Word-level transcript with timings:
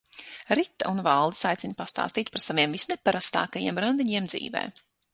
Rita 0.59 0.89
un 0.93 1.01
Valdis 1.07 1.41
aicina 1.51 1.79
pastāstīt 1.83 2.33
par 2.39 2.45
saviem 2.47 2.75
visneparastākajiem 2.79 3.87
randiņiem 3.89 4.35
dzīvē. 4.35 4.69